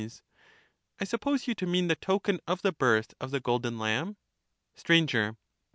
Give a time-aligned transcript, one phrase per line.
[0.99, 4.17] I suppose you to mean the token of the birth of the golden lamb.
[4.75, 5.37] ^69 S/r.